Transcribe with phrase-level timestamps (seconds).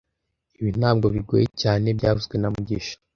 [0.59, 2.95] Ibi ntabwo bigoye cyane byavuzwe na mugisha